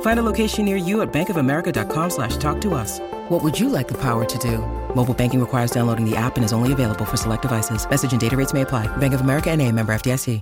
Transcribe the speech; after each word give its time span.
Find 0.00 0.18
a 0.18 0.22
location 0.24 0.64
near 0.64 0.76
you 0.76 1.02
at 1.02 1.12
bankofamerica.com 1.12 2.10
slash 2.10 2.36
talk 2.38 2.60
to 2.62 2.74
us. 2.74 2.98
What 3.28 3.44
would 3.44 3.56
you 3.56 3.68
like 3.68 3.86
the 3.86 3.96
power 3.98 4.24
to 4.24 4.38
do? 4.38 4.58
Mobile 4.96 5.14
banking 5.14 5.38
requires 5.38 5.70
downloading 5.70 6.04
the 6.04 6.16
app 6.16 6.36
and 6.36 6.44
is 6.44 6.52
only 6.52 6.72
available 6.72 7.04
for 7.04 7.16
select 7.16 7.42
devices. 7.42 7.86
Message 7.88 8.10
and 8.10 8.20
data 8.20 8.36
rates 8.36 8.52
may 8.52 8.62
apply. 8.62 8.88
Bank 8.96 9.14
of 9.14 9.20
America 9.20 9.50
and 9.50 9.62
a 9.62 9.70
member 9.70 9.94
FDIC. 9.94 10.40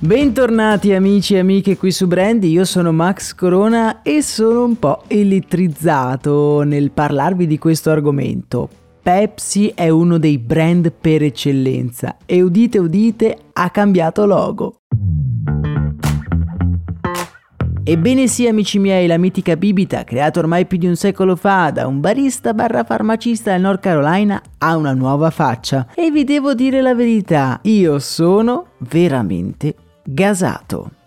Bentornati 0.00 0.92
amici 0.92 1.34
e 1.34 1.40
amiche 1.40 1.76
qui 1.76 1.90
su 1.90 2.06
Brandy, 2.06 2.50
io 2.50 2.64
sono 2.64 2.92
Max 2.92 3.34
Corona 3.34 4.02
e 4.02 4.22
sono 4.22 4.62
un 4.62 4.78
po' 4.78 5.02
elettrizzato 5.08 6.62
nel 6.62 6.92
parlarvi 6.92 7.48
di 7.48 7.58
questo 7.58 7.90
argomento. 7.90 8.68
Pepsi 9.02 9.72
è 9.74 9.88
uno 9.88 10.18
dei 10.18 10.38
brand 10.38 10.92
per 10.92 11.24
eccellenza 11.24 12.16
e 12.26 12.42
udite 12.42 12.78
udite 12.78 13.38
ha 13.54 13.70
cambiato 13.70 14.24
logo. 14.24 14.76
Ebbene 17.90 18.28
sì, 18.28 18.46
amici 18.46 18.78
miei, 18.78 19.06
la 19.06 19.16
mitica 19.16 19.56
bibita, 19.56 20.04
creata 20.04 20.40
ormai 20.40 20.66
più 20.66 20.76
di 20.76 20.86
un 20.86 20.94
secolo 20.94 21.36
fa 21.36 21.70
da 21.70 21.86
un 21.86 22.00
barista 22.00 22.52
barra 22.52 22.84
farmacista 22.84 23.52
del 23.52 23.62
North 23.62 23.80
Carolina, 23.80 24.42
ha 24.58 24.76
una 24.76 24.92
nuova 24.92 25.30
faccia. 25.30 25.86
E 25.94 26.10
vi 26.10 26.24
devo 26.24 26.52
dire 26.52 26.82
la 26.82 26.94
verità, 26.94 27.58
io 27.62 27.98
sono 27.98 28.72
veramente 28.80 29.74
gasato. 30.04 30.97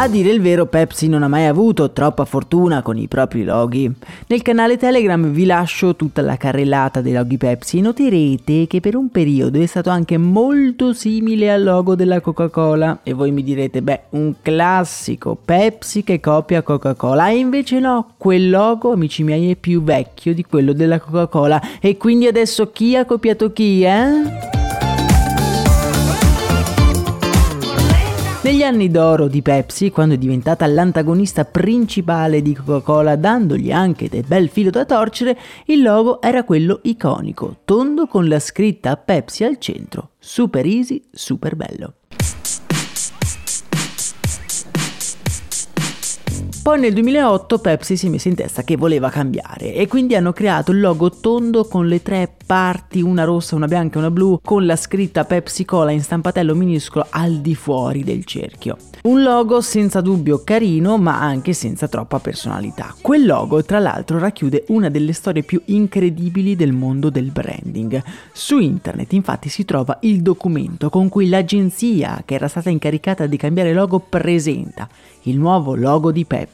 A 0.00 0.08
dire 0.08 0.30
il 0.30 0.40
vero, 0.40 0.64
Pepsi 0.64 1.08
non 1.08 1.22
ha 1.22 1.28
mai 1.28 1.44
avuto 1.44 1.90
troppa 1.90 2.24
fortuna 2.24 2.80
con 2.80 2.96
i 2.96 3.06
propri 3.06 3.44
loghi. 3.44 3.92
Nel 4.28 4.40
canale 4.40 4.78
Telegram 4.78 5.22
vi 5.28 5.44
lascio 5.44 5.94
tutta 5.94 6.22
la 6.22 6.38
carrellata 6.38 7.02
dei 7.02 7.12
loghi 7.12 7.36
Pepsi 7.36 7.76
e 7.76 7.80
noterete 7.82 8.66
che 8.66 8.80
per 8.80 8.96
un 8.96 9.10
periodo 9.10 9.60
è 9.60 9.66
stato 9.66 9.90
anche 9.90 10.16
molto 10.16 10.94
simile 10.94 11.52
al 11.52 11.62
logo 11.62 11.96
della 11.96 12.22
Coca-Cola. 12.22 13.00
E 13.02 13.12
voi 13.12 13.30
mi 13.30 13.42
direte, 13.42 13.82
beh, 13.82 14.00
un 14.12 14.36
classico 14.40 15.36
Pepsi 15.36 16.02
che 16.02 16.18
copia 16.18 16.62
Coca-Cola. 16.62 17.28
E 17.28 17.36
invece 17.36 17.78
no, 17.78 18.14
quel 18.16 18.48
logo, 18.48 18.92
amici 18.92 19.22
miei, 19.22 19.50
è 19.50 19.54
più 19.54 19.82
vecchio 19.82 20.32
di 20.32 20.46
quello 20.46 20.72
della 20.72 20.98
Coca-Cola. 20.98 21.60
E 21.78 21.98
quindi 21.98 22.26
adesso 22.26 22.70
chi 22.70 22.96
ha 22.96 23.04
copiato 23.04 23.52
chi, 23.52 23.84
eh? 23.84 24.59
Negli 28.42 28.62
anni 28.62 28.90
d'oro 28.90 29.28
di 29.28 29.42
Pepsi, 29.42 29.90
quando 29.90 30.14
è 30.14 30.16
diventata 30.16 30.66
l'antagonista 30.66 31.44
principale 31.44 32.40
di 32.40 32.54
Coca-Cola, 32.54 33.14
dandogli 33.16 33.70
anche 33.70 34.08
del 34.08 34.24
bel 34.26 34.48
filo 34.48 34.70
da 34.70 34.86
torcere, 34.86 35.36
il 35.66 35.82
logo 35.82 36.22
era 36.22 36.42
quello 36.44 36.80
iconico, 36.84 37.58
tondo 37.66 38.06
con 38.06 38.28
la 38.28 38.38
scritta 38.38 38.96
Pepsi 38.96 39.44
al 39.44 39.58
centro. 39.58 40.12
Super 40.18 40.64
easy, 40.64 41.02
super 41.12 41.54
bello. 41.54 41.99
Poi 46.62 46.78
nel 46.78 46.92
2008 46.92 47.58
Pepsi 47.58 47.96
si 47.96 48.06
è 48.06 48.10
messa 48.10 48.28
in 48.28 48.34
testa 48.34 48.64
che 48.64 48.76
voleva 48.76 49.08
cambiare 49.08 49.72
e 49.72 49.88
quindi 49.88 50.14
hanno 50.14 50.34
creato 50.34 50.72
il 50.72 50.80
logo 50.80 51.08
tondo 51.08 51.64
con 51.64 51.88
le 51.88 52.02
tre 52.02 52.30
parti, 52.46 53.00
una 53.00 53.24
rossa, 53.24 53.54
una 53.56 53.66
bianca 53.66 53.96
e 53.96 53.98
una 54.00 54.10
blu, 54.10 54.38
con 54.44 54.66
la 54.66 54.76
scritta 54.76 55.24
Pepsi 55.24 55.64
Cola 55.64 55.90
in 55.90 56.02
stampatello 56.02 56.54
minuscolo 56.54 57.06
al 57.08 57.38
di 57.38 57.54
fuori 57.54 58.04
del 58.04 58.26
cerchio. 58.26 58.76
Un 59.04 59.22
logo 59.22 59.62
senza 59.62 60.02
dubbio 60.02 60.42
carino 60.44 60.98
ma 60.98 61.18
anche 61.18 61.54
senza 61.54 61.88
troppa 61.88 62.18
personalità. 62.18 62.94
Quel 63.00 63.24
logo 63.24 63.64
tra 63.64 63.78
l'altro 63.78 64.18
racchiude 64.18 64.64
una 64.68 64.90
delle 64.90 65.14
storie 65.14 65.42
più 65.42 65.62
incredibili 65.66 66.56
del 66.56 66.72
mondo 66.72 67.08
del 67.08 67.30
branding. 67.30 68.02
Su 68.32 68.58
internet 68.58 69.14
infatti 69.14 69.48
si 69.48 69.64
trova 69.64 69.98
il 70.02 70.20
documento 70.20 70.90
con 70.90 71.08
cui 71.08 71.30
l'agenzia 71.30 72.20
che 72.26 72.34
era 72.34 72.48
stata 72.48 72.68
incaricata 72.68 73.26
di 73.26 73.38
cambiare 73.38 73.72
logo 73.72 73.98
presenta 73.98 74.86
il 75.22 75.38
nuovo 75.38 75.74
logo 75.74 76.12
di 76.12 76.26
Pepsi. 76.26 76.49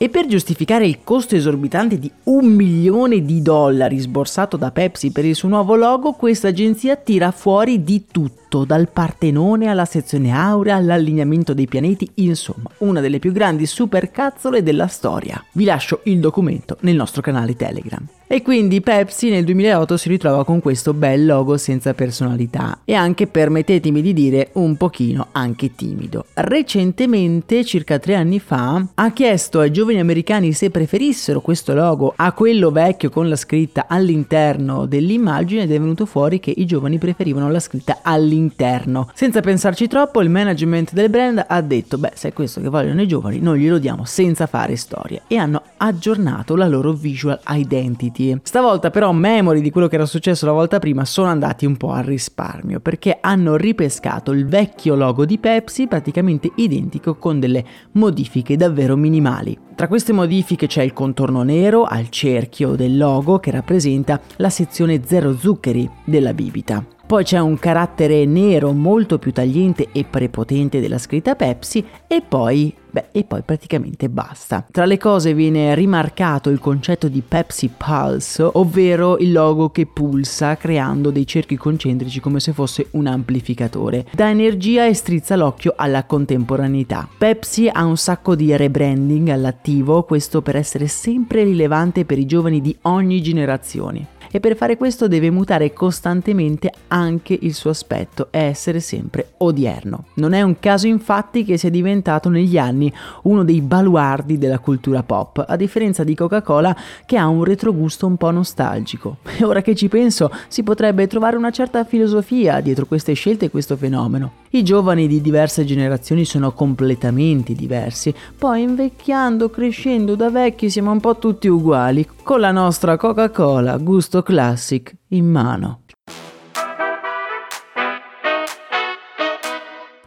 E 0.00 0.08
per 0.10 0.26
giustificare 0.26 0.86
il 0.86 0.98
costo 1.02 1.34
esorbitante 1.34 1.98
di 1.98 2.08
un 2.24 2.46
milione 2.46 3.24
di 3.24 3.42
dollari 3.42 3.98
sborsato 3.98 4.56
da 4.56 4.70
Pepsi 4.70 5.10
per 5.10 5.24
il 5.24 5.34
suo 5.34 5.48
nuovo 5.48 5.74
logo, 5.74 6.12
questa 6.12 6.48
agenzia 6.48 6.94
tira 6.94 7.32
fuori 7.32 7.82
di 7.82 8.04
tutto, 8.10 8.64
dal 8.64 8.88
Partenone 8.88 9.66
alla 9.66 9.84
sezione 9.84 10.30
aurea 10.30 10.76
all'allineamento 10.76 11.52
dei 11.52 11.66
pianeti, 11.66 12.08
insomma, 12.14 12.70
una 12.78 13.00
delle 13.00 13.18
più 13.18 13.32
grandi 13.32 13.66
supercazzole 13.66 14.62
della 14.62 14.86
storia. 14.86 15.44
Vi 15.52 15.64
lascio 15.64 16.00
il 16.04 16.20
documento 16.20 16.76
nel 16.80 16.94
nostro 16.94 17.20
canale 17.20 17.56
Telegram. 17.56 18.06
E 18.30 18.42
quindi 18.42 18.82
Pepsi 18.82 19.30
nel 19.30 19.44
2008 19.44 19.96
si 19.96 20.10
ritrova 20.10 20.44
con 20.44 20.60
questo 20.60 20.92
bel 20.92 21.24
logo 21.24 21.56
senza 21.56 21.94
personalità 21.94 22.80
e 22.84 22.92
anche, 22.92 23.26
permettetemi 23.26 24.02
di 24.02 24.12
dire, 24.12 24.50
un 24.52 24.76
pochino 24.76 25.28
anche 25.32 25.74
timido. 25.74 26.26
Recentemente, 26.34 27.64
circa 27.64 27.98
tre 27.98 28.16
anni 28.16 28.38
fa, 28.38 28.84
ha 28.94 29.12
chiesto 29.12 29.37
ai 29.38 29.70
giovani 29.70 30.00
americani 30.00 30.52
se 30.52 30.68
preferissero 30.68 31.40
questo 31.40 31.72
logo 31.72 32.12
a 32.16 32.32
quello 32.32 32.72
vecchio 32.72 33.08
con 33.08 33.28
la 33.28 33.36
scritta 33.36 33.86
all'interno 33.86 34.84
dell'immagine 34.86 35.62
ed 35.62 35.72
è 35.72 35.78
venuto 35.78 36.06
fuori 36.06 36.40
che 36.40 36.52
i 36.54 36.66
giovani 36.66 36.98
preferivano 36.98 37.48
la 37.48 37.60
scritta 37.60 38.00
all'interno. 38.02 39.08
Senza 39.14 39.40
pensarci 39.40 39.86
troppo, 39.86 40.20
il 40.22 40.28
management 40.28 40.92
del 40.92 41.08
brand 41.08 41.44
ha 41.46 41.60
detto, 41.60 41.98
beh, 41.98 42.12
se 42.14 42.28
è 42.28 42.32
questo 42.32 42.60
che 42.60 42.68
vogliono 42.68 43.00
i 43.00 43.06
giovani, 43.06 43.38
noi 43.38 43.60
glielo 43.60 43.78
diamo 43.78 44.04
senza 44.04 44.46
fare 44.46 44.74
storia 44.74 45.22
e 45.28 45.36
hanno 45.36 45.62
aggiornato 45.76 46.56
la 46.56 46.66
loro 46.66 46.92
visual 46.92 47.38
identity. 47.48 48.40
Stavolta 48.42 48.90
però 48.90 49.12
memori 49.12 49.60
di 49.60 49.70
quello 49.70 49.86
che 49.86 49.94
era 49.94 50.06
successo 50.06 50.46
la 50.46 50.52
volta 50.52 50.80
prima 50.80 51.04
sono 51.04 51.28
andati 51.28 51.64
un 51.64 51.76
po' 51.76 51.92
al 51.92 52.02
risparmio 52.02 52.80
perché 52.80 53.18
hanno 53.20 53.54
ripescato 53.54 54.32
il 54.32 54.46
vecchio 54.46 54.96
logo 54.96 55.24
di 55.24 55.38
Pepsi 55.38 55.86
praticamente 55.86 56.50
identico 56.56 57.14
con 57.14 57.38
delle 57.38 57.64
modifiche 57.92 58.56
davvero 58.56 58.96
minimali. 58.96 59.26
Tra 59.74 59.88
queste 59.88 60.12
modifiche 60.12 60.66
c'è 60.66 60.82
il 60.82 60.92
contorno 60.92 61.42
nero 61.42 61.84
al 61.84 62.08
cerchio 62.08 62.74
del 62.74 62.96
logo 62.96 63.38
che 63.38 63.50
rappresenta 63.50 64.20
la 64.36 64.50
sezione 64.50 65.02
zero 65.04 65.36
zuccheri 65.36 65.88
della 66.04 66.34
bibita. 66.34 66.84
Poi 67.08 67.24
c'è 67.24 67.38
un 67.38 67.58
carattere 67.58 68.26
nero 68.26 68.72
molto 68.72 69.18
più 69.18 69.32
tagliente 69.32 69.88
e 69.92 70.04
prepotente 70.04 70.78
della 70.78 70.98
scritta 70.98 71.36
Pepsi 71.36 71.82
e 72.06 72.20
poi 72.20 72.74
Beh, 72.90 73.06
e 73.12 73.24
poi 73.24 73.40
praticamente 73.42 74.10
basta. 74.10 74.66
Tra 74.70 74.84
le 74.84 74.98
cose 74.98 75.32
viene 75.32 75.74
rimarcato 75.74 76.50
il 76.50 76.58
concetto 76.58 77.08
di 77.08 77.22
Pepsi 77.26 77.70
Pulse, 77.74 78.42
ovvero 78.42 79.18
il 79.18 79.32
logo 79.32 79.70
che 79.70 79.86
pulsa 79.86 80.56
creando 80.56 81.10
dei 81.10 81.26
cerchi 81.26 81.56
concentrici 81.56 82.20
come 82.20 82.40
se 82.40 82.52
fosse 82.52 82.88
un 82.92 83.06
amplificatore. 83.06 84.06
Dà 84.12 84.28
energia 84.28 84.86
e 84.86 84.94
strizza 84.94 85.36
l'occhio 85.36 85.74
alla 85.76 86.04
contemporaneità. 86.04 87.08
Pepsi 87.16 87.68
ha 87.70 87.84
un 87.84 87.96
sacco 87.96 88.34
di 88.34 88.54
rebranding 88.56 89.28
all'attivo, 89.28 90.04
questo 90.04 90.42
per 90.42 90.56
essere 90.56 90.86
sempre 90.88 91.44
rilevante 91.44 92.04
per 92.04 92.18
i 92.18 92.26
giovani 92.26 92.60
di 92.60 92.76
ogni 92.82 93.22
generazione 93.22 94.16
e 94.30 94.40
per 94.40 94.56
fare 94.56 94.76
questo 94.76 95.08
deve 95.08 95.30
mutare 95.30 95.72
costantemente 95.72 96.72
anche 96.88 97.36
il 97.40 97.54
suo 97.54 97.70
aspetto 97.70 98.28
e 98.30 98.38
essere 98.38 98.80
sempre 98.80 99.32
odierno. 99.38 100.06
Non 100.14 100.32
è 100.32 100.42
un 100.42 100.58
caso 100.58 100.86
infatti 100.86 101.44
che 101.44 101.56
sia 101.56 101.70
diventato 101.70 102.28
negli 102.28 102.58
anni 102.58 102.92
uno 103.22 103.44
dei 103.44 103.60
baluardi 103.60 104.38
della 104.38 104.58
cultura 104.58 105.02
pop, 105.02 105.44
a 105.46 105.56
differenza 105.56 106.04
di 106.04 106.14
Coca-Cola 106.14 106.76
che 107.06 107.16
ha 107.16 107.26
un 107.26 107.44
retrogusto 107.44 108.06
un 108.06 108.16
po' 108.16 108.30
nostalgico. 108.30 109.18
E 109.38 109.44
ora 109.44 109.62
che 109.62 109.74
ci 109.74 109.88
penso, 109.88 110.30
si 110.48 110.62
potrebbe 110.62 111.06
trovare 111.06 111.36
una 111.36 111.50
certa 111.50 111.84
filosofia 111.84 112.60
dietro 112.60 112.86
queste 112.86 113.12
scelte 113.12 113.46
e 113.46 113.50
questo 113.50 113.76
fenomeno. 113.76 114.46
I 114.50 114.62
giovani 114.62 115.06
di 115.06 115.20
diverse 115.20 115.64
generazioni 115.64 116.24
sono 116.24 116.52
completamente 116.52 117.52
diversi, 117.52 118.14
poi 118.36 118.62
invecchiando, 118.62 119.50
crescendo 119.50 120.14
da 120.14 120.30
vecchi 120.30 120.70
siamo 120.70 120.90
un 120.90 121.00
po' 121.00 121.18
tutti 121.18 121.48
uguali, 121.48 122.06
con 122.28 122.40
la 122.40 122.52
nostra 122.52 122.98
Coca-Cola 122.98 123.78
gusto 123.78 124.22
classic 124.22 124.94
in 125.12 125.30
mano. 125.30 125.84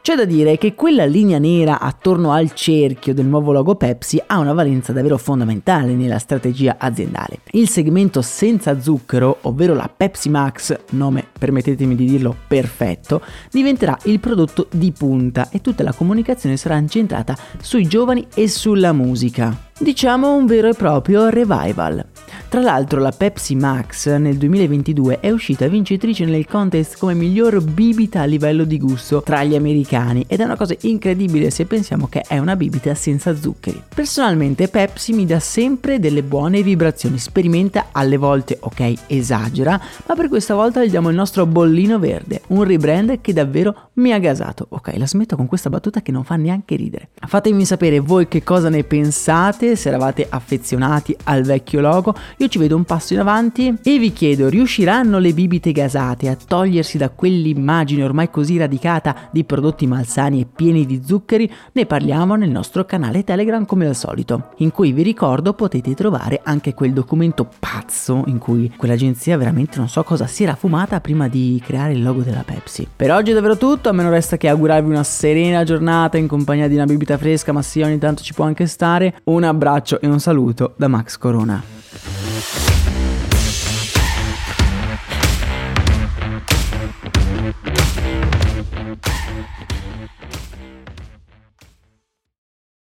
C'è 0.03 0.15
da 0.15 0.25
dire 0.25 0.57
che 0.57 0.73
quella 0.73 1.05
linea 1.05 1.37
nera 1.37 1.79
attorno 1.79 2.31
al 2.31 2.55
cerchio 2.55 3.13
del 3.13 3.27
nuovo 3.27 3.51
logo 3.51 3.75
Pepsi 3.75 4.19
ha 4.25 4.39
una 4.39 4.51
valenza 4.51 4.91
davvero 4.91 5.15
fondamentale 5.15 5.93
nella 5.93 6.17
strategia 6.17 6.77
aziendale. 6.79 7.41
Il 7.51 7.69
segmento 7.69 8.23
senza 8.23 8.81
zucchero, 8.81 9.37
ovvero 9.41 9.75
la 9.75 9.87
Pepsi 9.95 10.29
Max, 10.29 10.75
nome 10.91 11.27
permettetemi 11.37 11.93
di 11.93 12.05
dirlo 12.05 12.35
perfetto, 12.47 13.21
diventerà 13.51 13.95
il 14.05 14.19
prodotto 14.19 14.65
di 14.71 14.91
punta 14.91 15.49
e 15.51 15.61
tutta 15.61 15.83
la 15.83 15.93
comunicazione 15.93 16.57
sarà 16.57 16.77
incentrata 16.77 17.37
sui 17.61 17.85
giovani 17.85 18.25
e 18.33 18.47
sulla 18.47 18.93
musica. 18.93 19.55
Diciamo 19.77 20.33
un 20.33 20.47
vero 20.47 20.69
e 20.69 20.73
proprio 20.73 21.29
revival. 21.29 22.03
Tra 22.51 22.59
l'altro 22.59 22.99
la 22.99 23.13
Pepsi 23.13 23.55
Max 23.55 24.13
nel 24.17 24.35
2022 24.35 25.21
è 25.21 25.31
uscita 25.31 25.69
vincitrice 25.69 26.25
nel 26.25 26.45
contest 26.45 26.97
come 26.97 27.13
miglior 27.13 27.63
bibita 27.63 28.19
a 28.19 28.25
livello 28.25 28.65
di 28.65 28.77
gusto 28.77 29.21
tra 29.21 29.41
gli 29.45 29.55
americani 29.55 30.25
ed 30.27 30.41
è 30.41 30.43
una 30.43 30.57
cosa 30.57 30.75
incredibile 30.81 31.49
se 31.49 31.65
pensiamo 31.65 32.09
che 32.09 32.25
è 32.27 32.39
una 32.39 32.57
bibita 32.57 32.93
senza 32.93 33.33
zuccheri. 33.37 33.81
Personalmente 33.95 34.67
Pepsi 34.67 35.13
mi 35.13 35.25
dà 35.25 35.39
sempre 35.39 35.97
delle 35.99 36.23
buone 36.23 36.61
vibrazioni, 36.61 37.19
sperimenta 37.19 37.87
alle 37.93 38.17
volte, 38.17 38.57
ok, 38.59 38.95
esagera, 39.07 39.79
ma 40.05 40.13
per 40.13 40.27
questa 40.27 40.53
volta 40.53 40.83
gli 40.83 40.89
diamo 40.89 41.07
il 41.07 41.15
nostro 41.15 41.45
bollino 41.45 41.99
verde, 41.99 42.41
un 42.47 42.65
rebrand 42.65 43.21
che 43.21 43.31
davvero 43.31 43.90
mi 43.93 44.13
ha 44.13 44.19
gasato. 44.19 44.67
Ok, 44.69 44.95
la 44.97 45.07
smetto 45.07 45.35
con 45.35 45.47
questa 45.47 45.69
battuta 45.69 46.01
che 46.01 46.11
non 46.11 46.23
fa 46.23 46.35
neanche 46.35 46.75
ridere. 46.75 47.09
Fatemi 47.13 47.65
sapere 47.65 47.99
voi 47.99 48.27
che 48.27 48.43
cosa 48.43 48.69
ne 48.69 48.83
pensate, 48.83 49.75
se 49.75 49.89
eravate 49.89 50.27
affezionati 50.29 51.15
al 51.25 51.43
vecchio 51.43 51.81
logo 51.81 52.15
io 52.37 52.47
ci 52.47 52.57
vedo 52.57 52.75
un 52.75 52.83
passo 52.83 53.13
in 53.13 53.19
avanti 53.19 53.73
e 53.83 53.99
vi 53.99 54.13
chiedo, 54.13 54.49
riusciranno 54.49 55.19
le 55.19 55.33
bibite 55.33 55.71
gasate 55.71 56.29
a 56.29 56.35
togliersi 56.35 56.97
da 56.97 57.09
quell'immagine 57.09 58.03
ormai 58.03 58.29
così 58.29 58.57
radicata 58.57 59.29
di 59.31 59.43
prodotti 59.43 59.87
malsani 59.87 60.41
e 60.41 60.45
pieni 60.45 60.85
di 60.85 61.01
zuccheri? 61.05 61.51
Ne 61.73 61.85
parliamo 61.85 62.35
nel 62.35 62.49
nostro 62.49 62.85
canale 62.85 63.23
Telegram 63.23 63.65
come 63.65 63.87
al 63.87 63.95
solito, 63.95 64.49
in 64.57 64.71
cui 64.71 64.91
vi 64.91 65.03
ricordo 65.03 65.53
potete 65.53 65.93
trovare 65.93 66.41
anche 66.43 66.73
quel 66.73 66.93
documento 66.93 67.49
pazzo 67.59 68.23
in 68.27 68.37
cui 68.37 68.71
quell'agenzia 68.75 69.37
veramente 69.37 69.77
non 69.77 69.89
so 69.89 70.03
cosa 70.03 70.27
si 70.27 70.43
era 70.43 70.55
fumata 70.55 70.99
prima 71.01 71.27
di 71.27 71.61
creare 71.63 71.93
il 71.93 72.01
logo 72.01 72.21
della 72.21 72.43
Pepsi. 72.43 72.87
Per 72.95 73.11
oggi 73.11 73.31
è 73.31 73.33
davvero 73.33 73.57
tutto, 73.57 73.90
a 73.91 73.93
me 73.93 74.03
non 74.03 74.11
resta 74.11 74.37
che 74.37 74.47
augurarvi 74.47 74.89
una 74.89 75.03
serena 75.03 75.63
giornata 75.63 76.17
in 76.17 76.27
compagnia 76.27 76.67
di 76.67 76.75
una 76.75 76.85
bibita 76.85 77.17
fresca, 77.17 77.51
ma 77.51 77.61
sì, 77.61 77.81
ogni 77.81 77.97
tanto 77.97 78.23
ci 78.23 78.33
può 78.33 78.45
anche 78.45 78.65
stare. 78.65 79.21
Un 79.25 79.43
abbraccio 79.43 79.99
e 80.01 80.07
un 80.07 80.19
saluto 80.19 80.73
da 80.77 80.87
Max 80.87 81.17
Corona. 81.17 81.61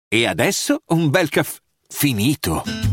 E 0.07 0.27
adesso 0.27 0.81
un 0.87 1.09
bel 1.09 1.29
caffè 1.29 1.59
finito. 1.87 2.92